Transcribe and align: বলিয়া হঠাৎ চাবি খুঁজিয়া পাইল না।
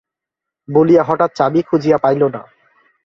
বলিয়া 0.69 1.03
হঠাৎ 1.03 1.31
চাবি 1.35 1.61
খুঁজিয়া 1.61 1.97
পাইল 1.97 2.21
না। 2.27 2.41